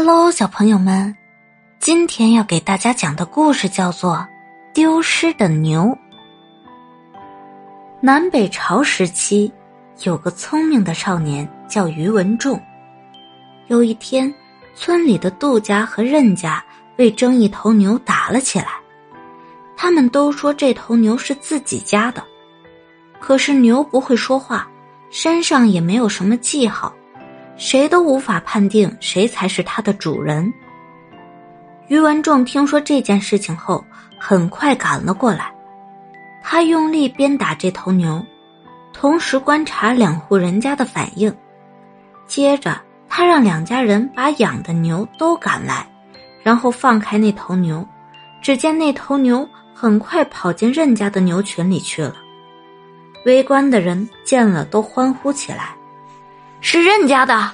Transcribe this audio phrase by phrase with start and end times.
[0.00, 1.16] Hello，小朋友们，
[1.80, 4.14] 今天要给大家讲的故事叫做
[4.72, 5.82] 《丢失的牛》。
[8.00, 9.52] 南北朝时期，
[10.04, 12.62] 有个聪明的少年叫于文仲。
[13.66, 14.32] 有一天，
[14.76, 16.64] 村里的杜家和任家
[16.96, 18.68] 为争一头牛打了起来。
[19.76, 22.22] 他们都说这头牛是自己家的，
[23.18, 24.70] 可是牛不会说话，
[25.10, 26.94] 身上也没有什么记号。
[27.58, 30.50] 谁都无法判定谁才是它的主人。
[31.88, 33.84] 于文仲听说这件事情后，
[34.18, 35.52] 很快赶了过来。
[36.42, 38.24] 他用力鞭打这头牛，
[38.92, 41.34] 同时观察两户人家的反应。
[42.26, 45.86] 接着，他让两家人把养的牛都赶来，
[46.42, 47.86] 然后放开那头牛。
[48.40, 52.14] 只见那头牛很快跑进任家的牛群里去了。
[53.26, 55.74] 围观的人见了都欢呼起来。
[56.60, 57.52] 是任家的，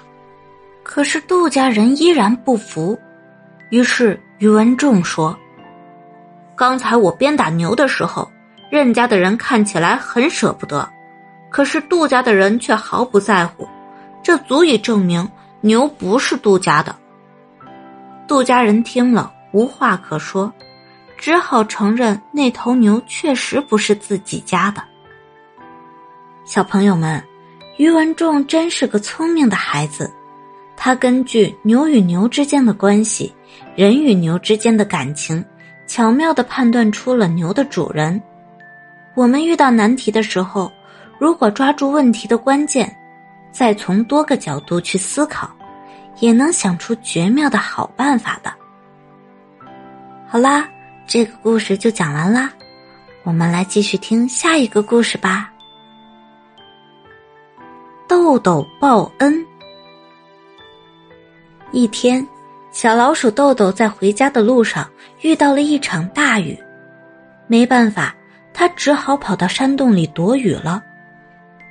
[0.83, 2.99] 可是杜家人依然不服。
[3.71, 5.37] 于是于文仲说
[6.57, 8.31] ：“刚才我鞭打牛的时候，
[8.71, 10.89] 任家的人看起来很舍不得，
[11.51, 13.69] 可是杜家的人却毫不在乎，
[14.23, 15.29] 这足以证明
[15.61, 16.95] 牛不是杜家的。”
[18.27, 20.53] 杜家人听了无话可说，
[21.19, 24.83] 只好承认那头牛确实不是自己家的。
[26.47, 27.23] 小朋友们。
[27.77, 30.11] 于文仲真是个聪明的孩子，
[30.77, 33.35] 他根据牛与牛之间的关系、
[33.75, 35.45] 人与牛之间的感情，
[35.87, 38.21] 巧妙的判断出了牛的主人。
[39.15, 40.71] 我们遇到难题的时候，
[41.19, 42.95] 如果抓住问题的关键，
[43.51, 45.51] 再从多个角度去思考，
[46.21, 48.53] 也能想出绝妙的好办法的。
[50.29, 50.69] 好啦，
[51.07, 52.51] 这个故事就讲完啦，
[53.25, 55.51] 我们来继续听下一个故事吧。
[58.15, 59.45] 豆豆报恩。
[61.73, 62.25] 一天，
[62.71, 64.89] 小老鼠豆豆在回家的路上
[65.23, 66.57] 遇到了一场大雨，
[67.49, 68.15] 没办法，
[68.53, 70.81] 他只好跑到山洞里躲雨了。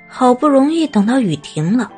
[0.10, 1.90] 好不容易等到雨停了，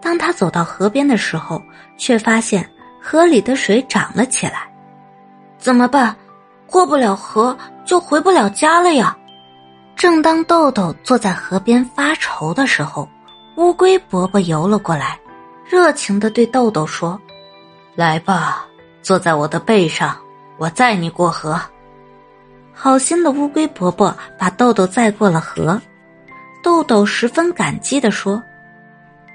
[0.00, 1.60] 当他走到河边的时候，
[1.98, 2.64] 却发现
[3.00, 4.72] 河里的水涨了起来。
[5.58, 6.14] 怎么办？
[6.68, 9.18] 过不了河就回不了家了呀！
[9.96, 13.08] 正当豆豆坐在河边发愁的时候。
[13.56, 15.18] 乌龟伯伯游了过来，
[15.68, 17.20] 热情的对豆豆说
[17.94, 18.66] ：“来吧，
[19.02, 20.16] 坐在我的背上，
[20.56, 21.60] 我载你过河。”
[22.72, 25.80] 好心的乌龟伯伯把豆豆载过了河，
[26.62, 28.42] 豆豆十分感激的说：“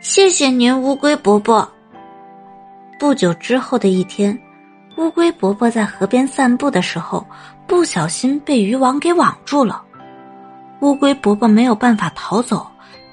[0.01, 1.72] 谢谢您，乌龟伯伯。”
[3.00, 4.38] 不久之后的一天，
[4.97, 7.23] 乌龟伯伯在河边散步的时候，
[7.67, 9.83] 不小心被渔网给网住了，
[10.79, 12.66] 乌龟伯伯没有办法逃走。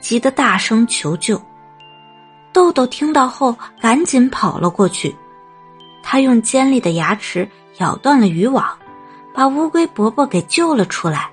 [0.04, 1.40] 急得大声求救，
[2.52, 5.16] 豆豆听到后赶紧跑了过去。
[6.02, 7.48] 他用尖利的牙齿
[7.78, 8.66] 咬断了渔网，
[9.32, 11.30] 把乌龟伯伯给救了出来。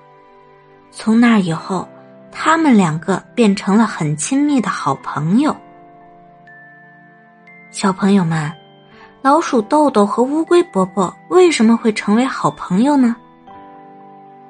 [0.89, 1.85] 从那以后，
[2.31, 5.53] 他们两个变成了很亲密的好朋友。
[7.71, 8.49] 小朋友们，
[9.21, 13.17] 老鼠豆豆和乌龟伯伯为什么会成为好朋友呢？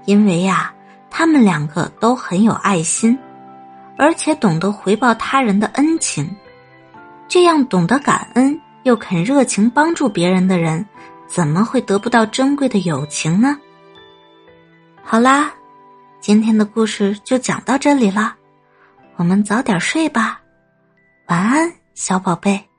[0.05, 0.71] 因为呀，
[1.09, 3.17] 他们两个都很有爱心。
[4.01, 6.27] 而且懂得回报他人的恩情，
[7.27, 10.83] 这样懂得感恩又肯热情帮助别人的人，
[11.27, 13.55] 怎么会得不到珍贵的友情呢？
[15.03, 15.53] 好啦，
[16.19, 18.33] 今天的故事就讲到这里了，
[19.17, 20.41] 我们早点睡吧，
[21.27, 22.70] 晚安，小宝贝。